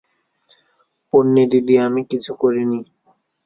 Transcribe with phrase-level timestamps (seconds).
[1.13, 2.79] পোন্নি দিদি, আমি কিছু করিনি।